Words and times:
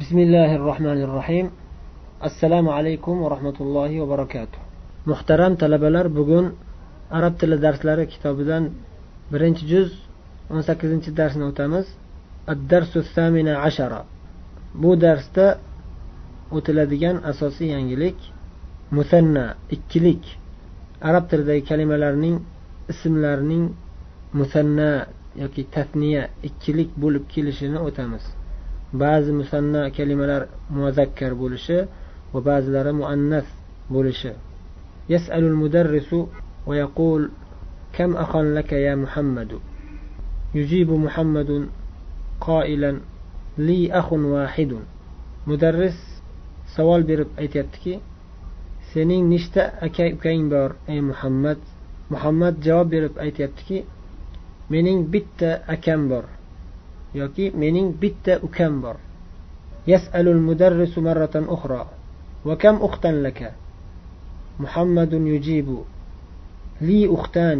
بسم 0.00 0.18
الله 0.26 0.50
الرحمن 0.60 0.98
الرحيم 1.06 1.46
assalomu 2.20 2.70
alaykum 2.72 3.22
va 3.22 3.28
rahmatullohi 3.34 4.00
va 4.02 4.06
barakatuh 4.14 4.58
muhtaram 5.10 5.52
talabalar 5.62 6.06
bugun 6.18 6.46
arab 7.18 7.34
tili 7.40 7.56
darslari 7.64 8.04
kitobidan 8.12 8.64
birinchi 9.32 9.64
juz 9.72 9.90
o'n 10.50 10.62
sakkizinchi 10.68 11.10
darsni 11.18 11.44
o'tamiz 11.50 11.86
addarsu 12.52 12.98
samina 13.14 13.54
ashara 13.68 14.00
bu 14.82 14.90
darsda 15.04 15.46
o'tiladigan 16.56 17.16
asosiy 17.30 17.68
yangilik 17.76 18.18
musanna 18.96 19.44
ikkilik 19.76 20.22
arab 21.08 21.24
tilidagi 21.30 21.62
kalimalarning 21.70 22.36
ismlarining 22.92 23.64
musanna 24.38 24.90
yoki 25.42 25.62
tasniya 25.74 26.22
ikkilik 26.48 26.90
bo'lib 27.02 27.24
kelishini 27.32 27.78
o'tamiz 27.88 28.24
ba'zi 28.92 29.32
musanna 29.32 29.90
kalimalar 29.90 30.42
muzakkar 30.70 31.32
bo'lishi 31.34 31.78
va 32.32 32.40
ba'zilari 32.40 32.92
muannas 33.00 33.46
bo'lishi 33.90 34.32
يسأل 35.08 35.44
المدرس 35.44 36.10
ويقول 36.66 37.30
كم 37.92 38.16
أخا 38.16 38.42
لك 38.42 38.72
يا 38.72 38.94
محمد 38.94 39.58
يجيب 40.54 40.90
محمد 40.90 41.68
قائلا 42.40 43.00
لي 43.58 43.92
أخ 43.92 44.12
واحد 44.12 44.72
مدرس 45.46 46.18
savol 46.76 47.02
berib 47.08 47.30
aytyaptiki 47.40 47.94
sening 48.92 49.24
nechta 49.32 49.62
aka 49.86 50.04
ukang 50.14 50.50
bor 50.52 50.70
ey 50.92 51.00
muhammad 51.00 51.58
muhammad 52.12 52.54
javob 52.66 52.88
berib 52.92 53.14
aytyaptiki 53.24 53.78
mening 54.70 54.98
bitta 55.12 55.50
akam 55.74 56.00
bor 56.10 56.24
yoki 57.13 57.51
mening 57.55 57.93
bitta 58.01 58.39
ukam 58.47 58.81
bor. 58.81 58.97
Yasalul 59.87 60.41
mudarrisu 60.47 61.01
marratan 61.01 61.45
ukhra. 61.55 61.87
Va 62.45 62.55
kam 62.57 62.81
uxtan 62.87 63.23
laka? 63.23 63.51
Muhammadun 64.59 65.25
yujibu. 65.33 65.85
Li 66.81 67.07
uxtan 67.07 67.59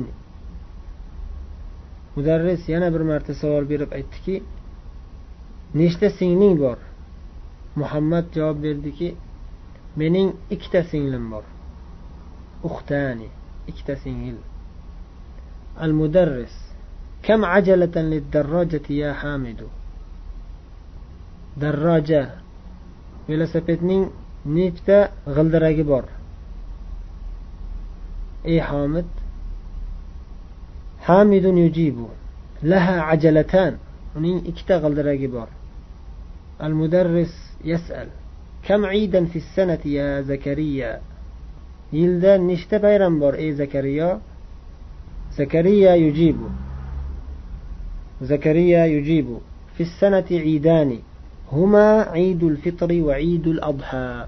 mudarris 2.15 2.61
yana 2.69 2.87
bir 2.93 3.03
marta 3.09 3.33
savol 3.33 3.65
berib 3.71 3.91
aytdiki 3.97 4.35
nechta 5.73 6.09
singling 6.09 6.55
bor? 6.63 6.77
Muhammad 7.75 8.25
javob 8.35 8.57
berdiki 8.63 9.15
mening 9.95 10.29
ikkita 10.55 10.83
singlim 10.91 11.31
bor. 11.31 11.45
Uxtani 12.63 13.29
ikkita 13.67 13.95
singil. 14.03 14.37
Al 15.83 15.91
kam 17.25 17.43
ajalatan 17.43 18.09
lidarrojati 18.09 18.99
ya 18.99 19.13
hamidu 19.13 19.67
darroja 21.61 22.21
velosipedning 23.27 24.09
nechta 24.45 24.97
g'ildiragi 25.35 25.83
bor 25.83 26.05
ey 28.43 28.59
homid 28.59 29.05
hamidun 31.07 31.57
yujibu 31.57 32.09
laha 32.71 32.95
ajalatan 33.13 33.73
uning 34.17 34.39
ikkita 34.49 34.75
g'ildiragi 34.83 35.27
bor 35.35 35.47
al 36.59 36.73
mudarris 36.79 37.33
yasal 37.71 38.07
kam 38.67 38.81
idan 39.03 39.25
fi 39.31 39.39
sanati 39.55 39.95
ya 39.95 40.23
zakariya 40.23 40.91
yilda 41.91 42.37
nechta 42.37 42.79
bayram 42.79 43.19
bor 43.19 43.33
ey 43.35 43.51
zakariyo 43.61 44.09
zakariya 45.37 45.95
yujibu 45.95 46.47
زكريا 48.22 48.86
يجيب 48.86 49.38
في 49.76 49.82
السنة 49.82 50.24
عيدان 50.30 50.98
هما 51.52 52.02
عيد 52.02 52.42
الفطر 52.44 53.02
وعيد 53.02 53.46
الأضحى 53.46 54.26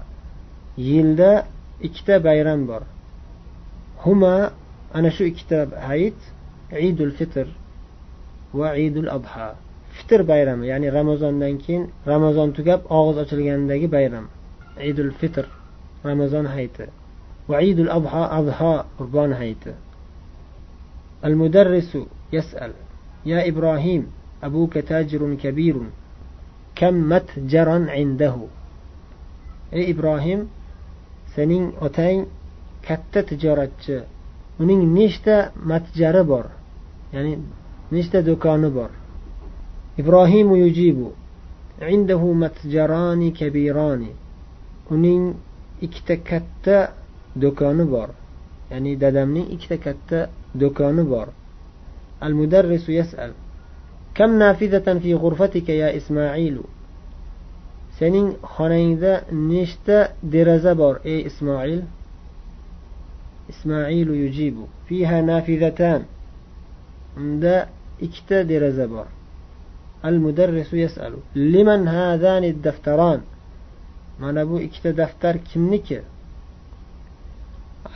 يلدا 0.77 1.43
ikkita 1.81 2.19
bayram 2.21 2.67
bor 2.67 2.83
هما 4.05 4.51
أنا 4.95 5.09
شو 5.09 5.25
ikkita 5.25 5.67
hayit 5.87 6.19
عيد 6.71 7.01
الفطر 7.01 7.47
وعيد 8.53 8.97
الأضحى 8.97 9.53
fitr 9.91 10.23
bayrami 10.23 10.67
ya'ni 10.71 10.87
ramazondan 10.91 11.59
keyin 11.59 11.91
ramazon 12.07 12.53
tugab 12.57 12.81
og'iz 12.89 13.17
ochilgandagi 13.23 13.87
bayram 13.91 14.25
idul 14.89 15.11
fitr 15.19 15.45
ramazon 16.05 16.45
hayiti 16.45 16.87
وعيد 17.49 17.79
الأضحى 17.79 18.29
أضحى 18.31 18.83
قربان 18.99 19.33
هيت 19.33 19.65
المدرس 21.25 21.97
يسأل 22.33 22.71
يا 23.25 23.47
إبراهيم 23.49 24.07
أبوك 24.43 24.77
تاجر 24.77 25.35
كبير 25.43 25.75
كم 26.75 27.09
متجرا 27.09 27.85
عنده 27.89 28.35
أي 29.73 29.91
إبراهيم 29.91 30.47
سنين 31.35 31.71
أتين 31.81 32.25
katta 32.81 33.23
tijoratchi 33.23 33.97
uning 34.59 34.93
nechta 34.93 35.51
matjari 35.69 36.23
bor 36.23 36.45
ya'ni 37.13 37.37
nechta 37.91 38.21
do'koni 38.21 38.69
bor 38.69 38.91
ibrohimu 39.97 40.55
yujibu 40.57 41.13
indahu 41.95 42.33
matjarani 42.33 43.31
kabirani 43.33 44.11
uning 44.89 45.35
ikkita 45.81 46.15
katta 46.29 46.77
do'koni 47.35 47.85
bor 47.85 48.09
ya'ni 48.71 48.95
dadamning 48.97 49.47
ikkita 49.53 49.77
katta 49.77 50.29
do'koni 50.55 51.03
bor 51.03 51.27
المدرس 52.22 52.88
يسأل 52.88 53.32
كم 54.14 54.38
نافذة 54.38 54.98
في 54.98 55.14
غرفتك 55.14 55.68
يا 55.68 55.96
إسماعيل؟ 55.96 56.60
سنين 57.98 58.32
خنيدة 58.42 59.22
نشتا 59.32 60.08
درزبر 60.22 61.00
أي 61.06 61.26
إسماعيل؟ 61.26 61.82
إسماعيل 63.50 64.10
يجيب. 64.10 64.56
فيها 64.88 65.20
نافذتان. 65.20 66.04
عند 67.16 67.66
اكتا 68.02 68.42
درزبر 68.42 69.06
المدرس 70.04 70.74
يسأل 70.74 71.14
لمن 71.34 71.88
هذان 71.88 72.44
الدفتران؟ 72.44 73.20
ما 74.20 74.32
نبو 74.32 74.58
اكتا 74.58 74.90
دفتر 74.90 75.36
كم 75.36 75.74
نكر 75.74 76.02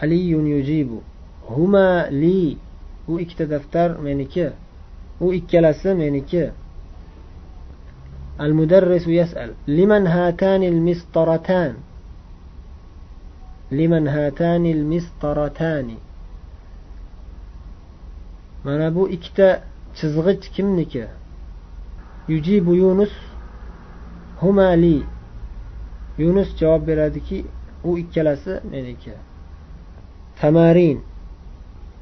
علي 0.02 0.30
يجيب. 0.30 0.98
هما 1.48 2.10
لي. 2.10 2.56
bu 3.07 3.19
ikkita 3.19 3.45
daftar 3.49 3.89
meniki 3.99 4.49
u 5.21 5.33
ikkalasi 5.33 5.93
meniki 5.93 6.51
المدرس 8.41 9.07
يسأل 9.07 9.49
لمن 9.67 10.07
هاتان 10.07 10.63
المسطرتان 10.63 11.73
لمن 13.71 14.07
هاتان 14.07 14.65
المسطرتان 14.65 15.89
mana 18.65 18.89
bu 18.95 19.09
ikkita 19.09 19.61
chizg'ich 19.95 20.45
kimniki 20.55 21.03
yujibu 22.27 22.73
yunus 22.75 23.13
humali 24.41 25.03
yunus 26.17 26.49
javob 26.59 26.87
beradiki 26.87 27.45
u 27.83 27.97
ikkalasi 27.97 28.53
meniki 28.71 29.11
tamarin 30.41 30.99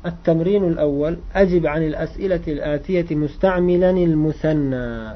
التمرين 0.05 0.63
الأول 0.67 1.17
أجب 1.35 1.65
عن 1.65 1.83
الأسئلة 1.83 2.41
الآتية 2.47 3.15
مستعملا 3.15 3.91
المثنى 3.91 5.15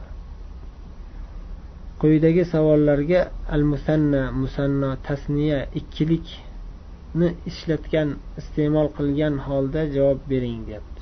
quyidagi 2.00 2.46
savollarga 2.46 3.32
al 3.50 3.64
musanna 3.64 4.32
musanno 4.32 4.90
tasniya 5.08 5.60
ikkilikni 5.80 7.28
ishlatgan 7.50 8.10
iste'mol 8.40 8.88
qilgan 8.98 9.36
holda 9.48 9.82
javob 9.96 10.20
bering 10.30 10.60
deyapti 10.68 11.02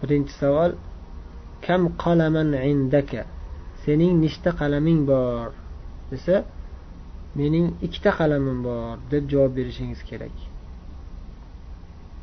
birinchi 0.00 0.34
savol 0.42 0.72
kam 1.64 1.82
qalaman 2.02 2.50
indaka 2.72 3.22
sening 3.82 4.14
nechta 4.24 4.50
qalaming 4.60 5.00
bor 5.10 5.48
desa 6.10 6.36
mening 7.38 7.66
ikkita 7.86 8.10
qalamim 8.18 8.58
bor 8.66 8.94
deb 9.10 9.24
javob 9.32 9.52
berishingiz 9.58 10.00
kerak 10.08 10.36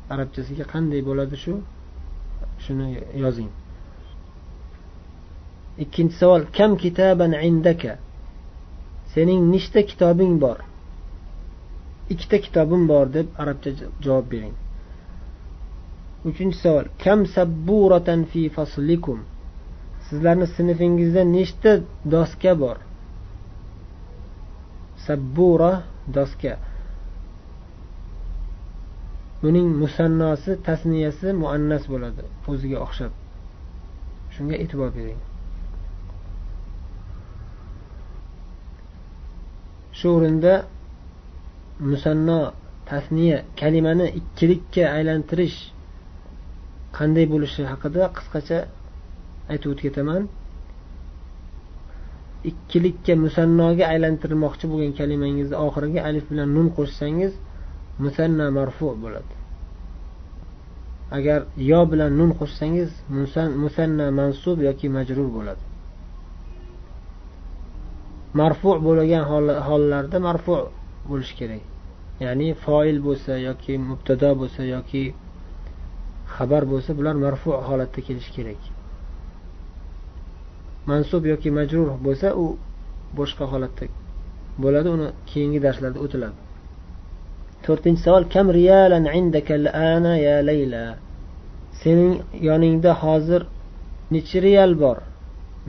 Arabchasiga 0.09 0.65
qanday 0.73 1.01
bo'ladi 1.09 1.37
shu? 1.43 1.53
Shuni 2.63 2.87
yozing. 3.23 3.51
Ikkinchi 5.83 6.15
savol 6.21 6.43
kam 6.57 6.71
kitaban 6.83 7.33
indaka? 7.49 7.93
Sening 9.13 9.41
nechta 9.53 9.81
kitobing 9.89 10.35
bor? 10.43 10.59
Ikkita 12.13 12.37
kitobim 12.45 12.83
bor 12.91 13.05
deb 13.15 13.27
arabcha 13.41 13.71
javob 14.05 14.25
bering. 14.33 14.55
Uchinchi 16.29 16.57
savol 16.63 16.85
kam 17.03 17.19
sabburatan 17.35 18.21
fi 18.31 18.41
faslikum? 18.55 19.19
Sizlarni 20.07 20.47
sinfingizda 20.55 21.23
nechta 21.37 21.71
doska 22.13 22.53
bor? 22.63 22.77
Sabbura 25.05 25.73
doska. 26.15 26.53
Buning 29.43 29.67
musannosi 29.83 30.51
tasniyasi 30.67 31.27
muannas 31.41 31.83
bo'ladi. 31.91 32.23
O'ziga 32.51 32.77
o'xshab. 32.85 33.11
Shunga 34.35 34.55
e'tibor 34.63 34.89
bering. 34.97 35.19
Shu 39.97 40.07
o'rinda 40.17 40.53
musanno 41.89 42.39
tasniya 42.89 43.37
kalimani 43.59 44.07
ikkilikka 44.19 44.83
aylantirish 44.97 45.57
qanday 46.97 47.25
bo'lishi 47.33 47.61
haqida 47.71 48.03
qisqacha 48.17 48.59
aytib 49.51 49.67
o'tib 49.71 49.85
ketaman 49.87 50.23
ikkilikka 52.49 53.13
musannoga 53.25 53.83
aylantirmoqchi 53.93 54.65
bo'lgan 54.71 54.93
kalimangizni 54.99 55.57
oxiriga 55.65 56.01
alif 56.09 56.25
bilan 56.31 56.49
nun 56.57 56.67
qo'shsangiz 56.77 57.33
musanna 57.99 58.51
marfu 58.51 58.95
bo'ladi. 59.03 59.33
Agar 61.17 61.39
yo 61.57 61.81
bilan 61.91 62.11
nun 62.19 62.31
qo'shsangiz 62.39 62.89
musanna 63.63 64.05
mansub 64.19 64.57
yoki 64.67 64.87
majrur 64.97 65.27
bo'ladi. 65.37 65.63
Marfu 68.39 68.69
bo'lgan 68.87 69.23
hollarda 69.67 70.17
marfu 70.27 70.55
bo'lishi 71.09 71.35
kerak. 71.39 71.63
Ya'ni 72.25 72.47
foil 72.65 72.97
bo'lsa 73.07 73.33
yoki 73.47 73.73
mubtado 73.89 74.29
bo'lsa 74.41 74.61
yoki 74.75 75.03
xabar 76.35 76.63
bo'lsa 76.71 76.91
bular 76.97 77.15
marfu 77.25 77.49
holatda 77.67 77.99
kelishi 78.07 78.31
kerak. 78.37 78.61
Mansub 80.89 81.23
yoki 81.31 81.49
majrur 81.59 81.89
bo'lsa 82.05 82.27
u 82.43 82.45
boshqa 83.17 83.45
holatda 83.53 83.85
bo'ladi 84.63 84.89
uni 84.95 85.07
keyingi 85.29 85.59
darslarda 85.65 85.99
o'tiladi. 86.05 86.42
To'rtinchi 87.65 88.01
savol 88.05 88.23
kam 88.33 88.47
riyalan 88.57 89.05
indaka 89.19 89.55
ana 89.93 90.13
ya 90.27 90.37
layla? 90.49 90.83
Sening 91.81 92.13
yoningda 92.47 92.91
hozir 93.03 93.41
nechi 94.13 94.37
riyal 94.45 94.73
bor? 94.83 94.97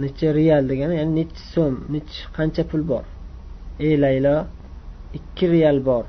Necha 0.02 0.28
riyal 0.38 0.64
degani 0.70 0.94
ya'ni 1.00 1.12
nechi 1.20 1.42
so'm 1.52 1.74
nechi 1.94 2.20
qancha 2.36 2.62
pul 2.70 2.82
bor? 2.90 3.04
Ey 3.86 3.94
laylo 4.04 4.36
ikki 5.18 5.46
riyal 5.52 5.78
bor 5.88 6.04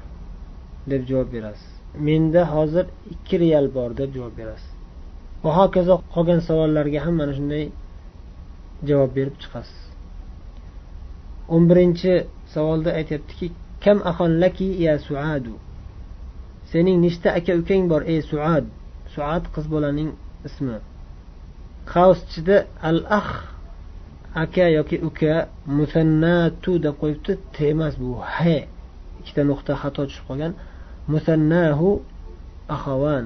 deb 0.92 1.02
javob 1.10 1.30
berasiz. 1.36 1.72
Menda 2.08 2.42
hozir 2.54 2.86
ikki 3.14 3.36
riyal 3.44 3.68
bor 3.76 3.90
deb 4.00 4.10
javob 4.16 4.34
berasiz. 4.40 4.72
Va 5.44 5.52
hokazo 5.60 5.96
qolgan 6.14 6.42
savollarga 6.48 7.00
ham 7.06 7.16
mana 7.20 7.34
shunday 7.38 7.66
javob 8.90 9.12
berib 9.18 9.36
chiqasiz. 9.42 9.82
O'n 11.54 11.64
birinchi 11.70 12.14
savolda 12.54 12.90
aytyaptiki 13.00 13.48
kam 13.84 13.98
ahon 14.12 14.32
laki 14.44 14.68
ya 14.86 14.94
suadu? 15.08 15.54
Sening 16.72 17.00
nechta 17.02 17.30
aka 17.38 17.52
ukang 17.62 17.88
bor 17.92 18.02
ey 18.12 18.22
suad? 18.22 18.66
Suad 19.14 19.44
qiz 19.54 19.66
bolaning 19.74 20.12
ismi. 20.48 20.78
Qavs 21.92 22.20
ichida 22.28 22.58
al 22.82 23.00
ah 23.20 23.32
aka 24.44 24.66
yoki 24.78 24.98
uka 25.08 25.34
musannatu 25.78 26.72
deb 26.84 26.96
qo'yibdi. 27.02 27.34
T 27.54 27.56
emas 27.74 27.94
bu. 28.02 28.10
He 28.38 28.58
ikkita 29.20 29.42
nuqta 29.50 29.74
xato 29.82 30.02
tushib 30.08 30.26
qolgan. 30.30 30.54
Musannahu 31.14 31.90
ahavan 32.76 33.26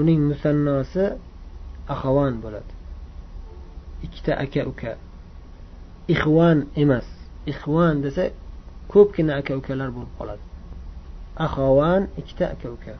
uning 0.00 0.20
musannosi 0.30 1.04
ahavan 1.94 2.34
bo'ladi. 2.42 2.72
Ikkita 4.04 4.32
aka 4.44 4.62
uka. 4.72 4.92
Ixvan 6.14 6.58
emas. 6.82 7.06
Ixvan 7.52 8.02
desa 8.04 8.24
ko'pgina 8.92 9.32
aka 9.40 9.52
ukalar 9.60 9.90
bo'lib 9.96 10.12
qoladi. 10.18 10.53
أخوان 11.38 12.08
اكتأكوك 12.18 12.94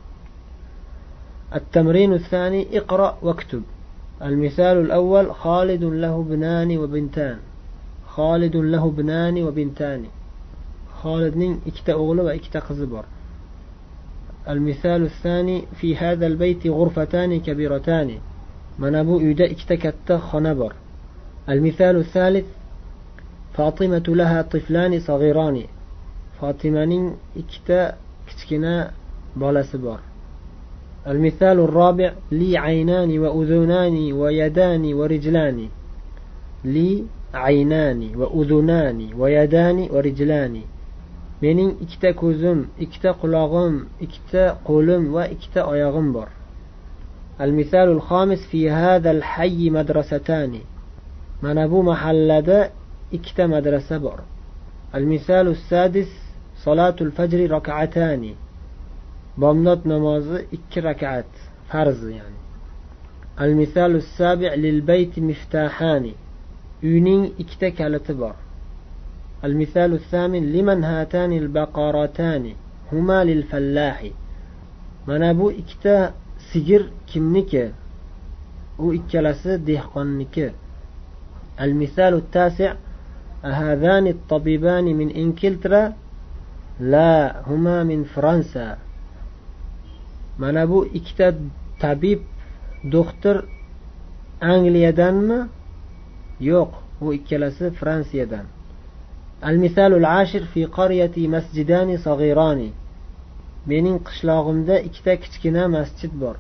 التمرين 1.55 2.13
الثاني 2.13 2.79
اقرأ 2.79 3.19
واكتب. 3.23 3.63
المثال 4.23 4.77
الأول 4.77 5.35
خالد 5.35 5.85
له 5.85 6.23
بنان 6.23 6.79
وبنتان. 6.79 7.39
خالد 8.07 8.57
له 8.57 8.91
بنان 8.91 9.43
وبنتان. 9.43 10.05
خالد 11.03 11.59
اكتا 11.67 11.93
أغلو 11.93 12.25
وإكتا 12.25 12.59
قزبر 12.59 13.05
المثال 14.49 15.03
الثاني 15.03 15.63
في 15.81 15.97
هذا 15.97 16.27
البيت 16.27 16.67
غرفتان 16.67 17.41
كبيرتان. 17.41 18.19
منابو 18.79 19.21
يدا 19.21 19.51
اكتكت 19.51 20.13
خنبر. 20.13 20.73
المثال 21.49 21.97
الثالث 21.97 22.47
فاطمة 23.55 24.05
لها 24.09 24.43
طفلان 24.43 25.01
صغيران. 25.01 25.63
فاطمة 26.41 27.15
اكتا 27.37 27.97
kichkina 28.28 28.92
bolasi 29.36 29.78
bor 29.78 30.00
المثال 31.08 31.60
الرابع 31.60 32.14
لي 32.32 32.58
عينان 32.58 33.20
وأذنان 33.20 34.14
ويدان 34.14 34.94
ورجلان 34.94 35.70
لي 36.66 37.04
عينان 37.34 38.12
وأذنان 38.16 39.10
ويدان 39.18 39.88
ورجلان 39.92 40.62
mening 41.42 41.72
ikkita 41.80 42.12
ko'zim 42.20 42.68
ikkita 42.84 43.14
qulog'im 43.22 43.76
ikkita 44.04 44.44
qo'lim 44.68 45.04
va 45.16 45.24
ikkita 45.34 45.64
oyog'im 45.72 46.14
bor 46.14 46.28
المثال 47.42 47.90
الخامس 47.90 48.48
في 48.52 48.70
هذا 48.70 49.12
الحي 49.12 49.70
مدرستان 49.70 50.60
mana 51.42 51.72
bu 51.72 51.84
mahallada 51.84 52.72
ikkita 53.12 53.48
madrasa 53.48 54.00
bor 54.04 54.20
المثال 54.96 55.48
السادس 55.48 56.23
salatul 56.65 57.11
fajri 57.17 57.47
rakatani 57.49 58.33
bomdod 59.37 59.81
namozi 59.93 60.39
ikki 60.57 60.81
rakat 60.89 61.31
farz 61.69 62.01
ya'ni 62.19 62.41
al 63.45 63.53
misalu 63.61 64.01
sabi 64.17 64.47
lil 64.65 64.81
bayti 64.89 65.21
miftahani 65.21 66.15
uyning 66.83 67.25
ikkita 67.43 67.69
kaliti 67.79 68.13
bor 68.21 68.37
al 69.47 69.55
misalu 69.61 69.99
samin 70.11 70.45
liman 70.55 70.81
hatani 70.83 71.37
al 71.45 71.49
baqaratani 71.59 72.53
huma 72.91 73.19
lil 73.29 73.43
fallahi 73.51 74.13
mana 75.07 75.31
bu 75.39 75.47
ikkita 75.61 75.97
sigir 76.51 76.83
kimniki 77.07 77.65
u 78.85 78.87
ikkalasi 78.99 79.53
dehqonniki 79.67 80.47
al 81.65 81.73
misalu 81.81 82.19
tasi' 82.35 82.73
هذان 83.45 84.15
tabibani 84.29 84.95
min 84.95 85.09
إنكلترا 85.17 86.04
لا 86.80 87.42
هما 87.48 87.84
من 87.84 88.04
فرنسا 88.04 88.78
mana 90.40 90.70
bu 90.70 90.86
ikkita 90.86 91.34
tabib 91.80 92.20
doktor 92.92 93.44
angliyadanmi 94.42 95.40
yo'q 96.40 96.72
u 97.02 97.14
ikkalasi 97.14 97.66
fransiyadan 97.80 98.46
المثال 99.50 99.94
العاشر 99.94 100.44
في 100.54 100.66
قريتي 100.66 101.28
مسجدان 101.28 101.98
صغيران 101.98 102.72
mening 103.68 104.00
qishlog'imda 104.08 104.76
ikkita 104.88 105.14
kichkina 105.24 105.68
masjid 105.68 106.12
bor 106.22 106.36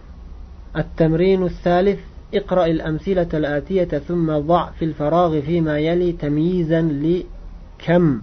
التمرين 0.75 1.43
الثالث 1.43 1.99
اقرأ 2.33 2.65
الأمثلة 2.65 3.27
الآتية 3.33 3.83
ثم 4.07 4.37
ضع 4.37 4.69
في 4.69 4.85
الفراغ 4.85 5.41
فيما 5.41 5.79
يلي 5.79 6.11
تمييزا 6.11 6.81
لكم 6.81 8.21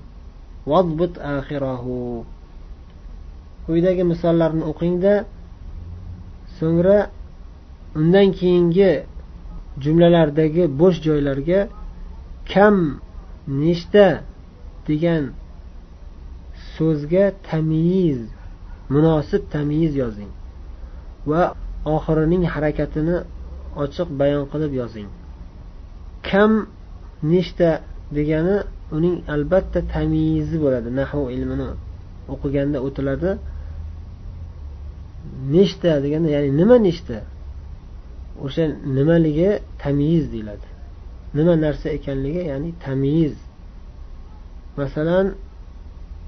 vazbut 0.72 1.14
axirahu 1.36 2.26
quyidagi 3.66 4.04
misollarni 4.12 4.64
o'qingda. 4.72 5.14
So'ngra 6.58 6.98
undan 8.00 8.28
keyingi 8.40 8.92
jumlalardagi 9.84 10.64
bo'sh 10.80 10.98
joylarga 11.08 11.60
kam 12.52 12.76
nechta 13.64 14.08
degan 14.88 15.24
so'zga 16.76 17.26
tamyiz 17.50 18.20
munosib 18.94 19.44
tamyiz 19.56 19.94
yozing 20.04 20.32
va 21.30 21.42
oxirining 21.96 22.44
harakatini 22.54 23.18
ochiq 23.84 24.10
bayon 24.20 24.44
qilib 24.52 24.74
yozing. 24.82 25.10
Kam 26.30 26.52
nechta 27.32 27.70
degani 28.18 28.58
uning 28.96 29.16
albatta 29.34 29.80
tamyizi 29.96 30.58
bo'ladi 30.64 30.90
nahu 31.00 31.22
ilmini 31.36 31.70
o'qiganda 32.34 32.78
o'tiladi. 32.88 33.32
Nechta 35.56 35.92
deganda 36.04 36.30
ya'ni 36.36 36.50
nima 36.60 36.78
nechta? 36.88 37.18
O'sha 38.46 38.64
nimaligi 38.98 39.50
tamyiz 39.84 40.26
deyiladi. 40.34 40.68
Nima 41.38 41.54
narsa 41.66 41.88
ekanligi 41.98 42.42
ya'ni 42.52 42.70
tamyiz 42.86 43.36
masalan 44.80 45.28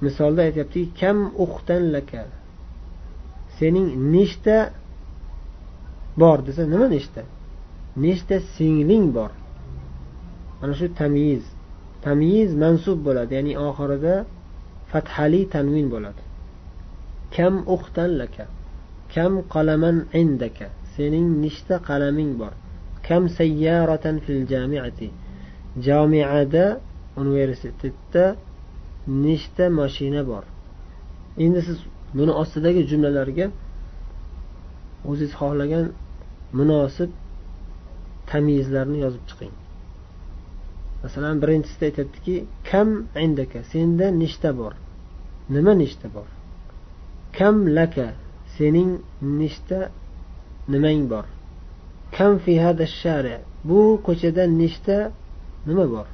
misolda 0.06 0.42
aytyaptiki 0.48 0.88
kam 1.00 1.18
uxtan 1.46 1.84
laka 1.96 2.22
sening 3.58 3.88
nechta 4.16 4.58
bor 6.22 6.38
desa 6.48 6.62
nima 6.74 6.88
nechta? 6.96 7.22
Nechta 8.06 8.36
singling 8.56 9.06
bor? 9.18 9.32
Mana 10.60 10.74
shu 10.80 10.88
tamyiz 11.02 11.44
tamyiz 12.06 12.52
mansub 12.64 13.00
bo'ladi 13.08 13.32
ya'ni 13.38 13.54
oxirida 13.68 14.16
fathali 14.92 15.42
tanvin 15.56 15.88
bo'ladi. 15.94 16.22
Kam 17.36 17.54
uxtan 17.76 18.12
laka 18.22 18.46
kam 19.14 19.34
qalaman 19.54 19.98
indaka 20.22 20.68
sening 20.96 21.28
nechta 21.44 21.76
qalaming 21.90 22.32
bor? 22.42 22.54
Kam 23.08 23.24
sayyaratan 23.40 24.16
fil 24.26 24.42
jamiati 24.52 25.08
jamiada 25.88 26.66
universitetda 27.22 28.26
nechta 29.26 29.66
mashina 29.80 30.22
bor? 30.32 30.44
Endi 31.46 31.60
siz 31.68 31.78
buni 32.18 32.32
ostidagi 32.42 32.82
jumlalarga 32.92 33.46
o'zingiz 35.10 35.34
xohlagan 35.40 35.86
munosib 36.58 37.10
tamyizlarni 38.32 38.98
yozib 39.06 39.24
chiqing. 39.30 39.54
Masalan 41.04 41.36
birinchisida 41.42 41.86
aytyaptiki 41.90 42.36
kam 42.70 42.90
indaka 43.26 43.60
senda 43.72 44.08
nechta 44.22 44.50
bor. 44.60 44.74
Nima 45.56 45.74
nechta 45.84 46.08
bor? 46.16 46.28
Kam 47.38 47.56
laka 47.78 48.08
sening 48.56 48.92
nechta 49.40 49.80
nimang 50.74 51.02
bor. 51.12 51.26
Kam 52.16 52.34
fi 52.44 52.54
hada 52.66 52.86
shari 53.02 53.36
bu 53.68 53.80
ko'chada 54.08 54.44
nechta 54.62 54.98
nima 55.68 55.86
bor? 55.94 56.08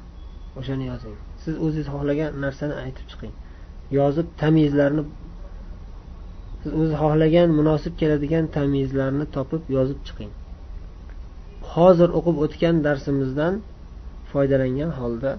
O'shani 0.58 0.84
yozing. 0.92 1.16
Siz 1.42 1.54
o'zingiz 1.64 1.88
xohlagan 1.94 2.30
narsani 2.44 2.74
aytib 2.84 3.06
chiqing. 3.10 3.32
Yozib 3.98 4.26
tamyizlarni 4.42 5.02
siz 6.62 6.72
o'zi 6.80 6.94
xohlagan 7.02 7.48
munosib 7.58 7.94
keladigan 8.00 8.44
tamyizlarni 8.56 9.26
topib 9.36 9.62
yozib 9.76 10.00
chiqing. 10.06 10.32
Hozir 11.74 12.08
o'qib 12.18 12.36
o'tgan 12.44 12.76
darsimizdan 12.86 13.54
foydalangan 14.31 14.91
holda 14.99 15.31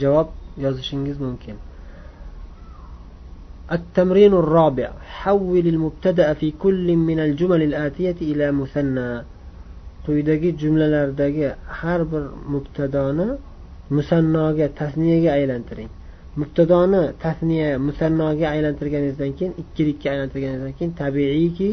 javob 0.00 0.28
yozishingiz 0.64 1.18
mumkin 1.26 1.56
التمرين 3.76 4.32
الرابع 4.42 4.90
حول 5.20 5.66
المبتدأ 5.74 6.28
في 6.40 6.48
كل 6.62 6.86
من 6.96 7.18
الجمل 7.26 7.62
الآتية 7.62 8.18
إلى 8.30 8.46
مثنى 8.52 9.10
quyidagi 10.06 10.50
jumlalardagi 10.60 11.48
har 11.78 12.00
bir 12.12 12.24
mubtadoni 12.54 13.28
musannoga 13.96 14.66
tasniyaga 14.80 15.30
aylantiring 15.38 15.90
mubtadoni 16.40 17.02
tasniya 17.24 17.68
musannoga 17.88 18.46
aylantirganingizdan 18.54 19.32
keyin 19.38 19.52
ikkilikka 19.62 20.06
aylantirganingizdan 20.12 20.74
keyin 20.78 20.92
tabiiyki 21.02 21.70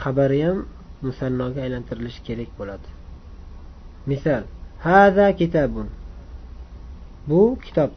xabari 0.00 0.40
ham 0.46 0.58
musannoga 1.06 1.58
aylantirilishi 1.66 2.20
kerak 2.28 2.50
bo'ladi 2.58 2.88
misol 4.10 4.42
hada 4.79 5.35
kitabun. 5.35 5.87
Bu 7.27 7.59
kitob. 7.65 7.91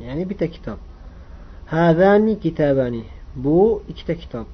Ya'ni 0.00 0.30
bitta 0.30 0.50
kitob. 0.50 0.78
Hadani 1.66 2.40
kitabani. 2.40 3.04
Bu 3.36 3.82
ikkita 3.88 4.14
kitob. 4.14 4.46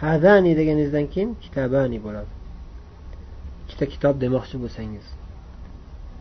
Hadani 0.00 0.56
deganingizdan 0.56 1.06
keyin 1.06 1.36
kitabani 1.40 2.04
bo'ladi. 2.04 2.32
Ikkita 3.64 3.86
kitob 3.86 4.20
demoqchi 4.20 4.56
bo'lsangiz. 4.62 5.06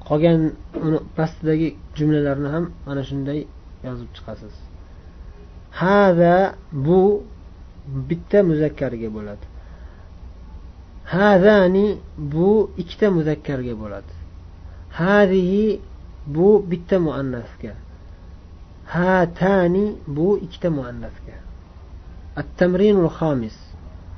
Qolgan 0.07 0.39
uni 0.85 0.99
pastidagi 1.17 1.67
jumlalarni 1.97 2.49
ham 2.55 2.65
mana 2.87 3.03
shunday 3.09 3.39
yozib 3.87 4.09
chiqasiz. 4.15 4.55
Hada 5.81 6.35
bu 6.71 6.99
bitta 8.09 8.39
muzakkarga 8.49 9.09
bo'ladi. 9.17 9.45
hadani 11.14 11.86
bu 12.32 12.70
ikkita 12.82 13.06
muzakkarga 13.16 13.74
bo'ladi 13.82 14.12
hadihi 15.00 15.80
bu 16.34 16.48
bitta 16.70 16.96
muannasga 17.06 17.72
هاتان 18.88 19.96
بو 20.08 20.38
ikkita 20.38 20.68
muannasga 20.70 21.36
التمرين 22.38 22.96
الخامس 22.96 23.74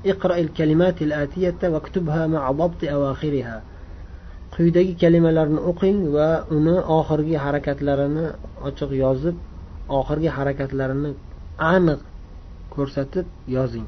اقرأ 0.06 0.38
الكلمات 0.38 1.02
الآتية 1.02 1.54
واكتبها 1.62 2.26
مع 2.26 2.50
ضبط 2.50 2.84
أواخرها 2.84 3.62
quyidagi 4.56 4.96
kalimalarni 4.96 5.60
o'qing 5.70 5.98
va 6.16 6.46
uni 6.56 6.76
oxirgi 6.98 7.36
harakatlarini 7.44 8.26
ochiq 8.68 8.90
yozib 9.02 9.36
oxirgi 9.98 10.30
harakatlarini 10.36 11.10
aniq 11.74 12.00
ko'rsatib 12.74 13.26
yozing 13.56 13.86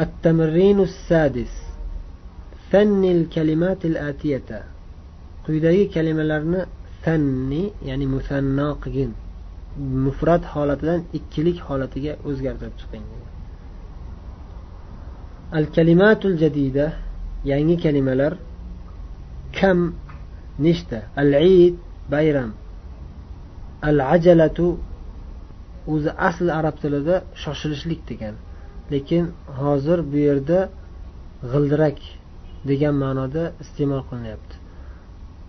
التمرين 0.00 0.78
السادس 0.80 1.63
sannil 2.71 3.21
kalimatil 3.35 3.97
atiyata. 4.09 4.59
Quyidagi 5.45 5.83
kalimalarni 5.95 6.61
sanni 7.03 7.63
ya'ni 7.89 8.05
musanno 8.15 8.67
qilgin. 8.83 9.11
Mufrat 10.05 10.43
holatidan 10.53 11.01
ikkilik 11.17 11.57
holatiga 11.67 12.13
o'zgartirib 12.29 12.75
chiqing. 12.81 13.05
Al 15.57 15.65
kalimatul 15.75 16.35
jadida 16.43 16.85
yangi 17.51 17.75
kalimalar 17.85 18.33
kam 19.57 19.79
nechta? 20.65 20.99
Al 21.21 21.31
id 21.57 21.75
bayram. 22.13 22.51
Al 23.89 23.97
ajalatu 24.15 24.67
o'zi 25.93 26.11
asli 26.29 26.51
arab 26.59 26.75
tilida 26.83 27.15
shoshilishlik 27.43 28.01
degan. 28.09 28.35
Lekin 28.93 29.25
hozir 29.59 29.99
bu 30.11 30.17
yerda 30.27 30.59
g'ildirak 31.51 31.99
degan 32.69 32.95
ma'noda 33.03 33.43
iste'mol 33.63 34.03
qilinyapti. 34.09 34.55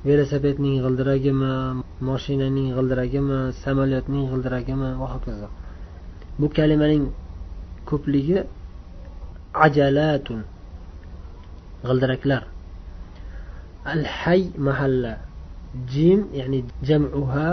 Velosipedning 0.08 0.76
g'ildiragimi 0.84 1.52
moshinaning 2.08 2.68
g'ildiragimi 2.76 3.38
samolyotning 3.62 4.24
g'ildiragimi 4.30 4.90
va 5.00 5.06
hokazo. 5.14 5.48
Bu 6.40 6.46
kalimaning 6.56 7.04
ko'pligi 7.90 8.38
ajalatun 9.66 10.40
g'ildiraklar. 11.88 12.42
Al 13.92 14.02
hay 14.20 14.42
mahalla 14.68 15.14
jim 15.92 16.20
ya'ni 16.38 16.60
jam'uha 16.88 17.48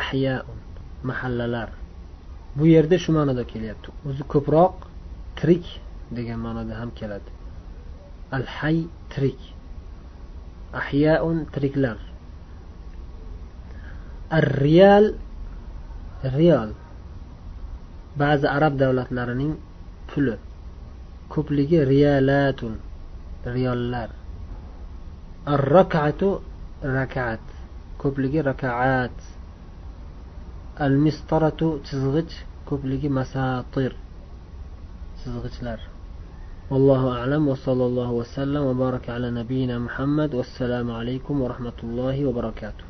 ahyaun 0.00 0.58
mahallalar. 1.10 1.68
Bu 2.56 2.64
yerda 2.74 2.96
shu 3.04 3.10
ma'noda 3.18 3.44
kelyapti. 3.52 3.88
O'zi 4.08 4.22
ko'proq 4.32 4.74
tirik 5.38 5.66
degan 6.16 6.38
ma'noda 6.46 6.74
ham 6.80 6.90
keladi. 6.98 7.37
al 8.30 8.44
hay 8.46 8.78
tirik 9.12 9.40
ahyaun 10.72 11.46
tiriklar 11.52 11.98
ar 14.30 14.44
riyal. 14.44 15.14
Riyal 16.22 16.74
ba'zi 18.18 18.46
arab 18.46 18.76
davlatlarining 18.78 19.54
puli. 20.08 20.36
Ko'pligi 21.28 21.84
riyalatun 21.84 22.74
riyollar. 23.46 24.10
Ar 25.46 25.62
rakatu 25.74 26.40
rakat. 26.82 27.44
Ko'pligi 27.98 28.42
rakaat 28.42 29.16
al 30.78 30.94
mistaratu 31.04 31.80
chizg'ich. 31.86 32.34
Ko'pligi 32.68 33.08
masatir 33.08 33.92
chizg'ichlar. 35.20 35.80
والله 36.70 37.18
أعلم 37.18 37.48
وصلى 37.48 37.86
الله 37.86 38.10
وسلم 38.10 38.62
وبارك 38.62 39.10
على 39.10 39.30
نبينا 39.30 39.78
محمد 39.78 40.34
والسلام 40.34 40.90
عليكم 40.90 41.40
ورحمة 41.40 41.72
الله 41.84 42.26
وبركاته. 42.26 42.84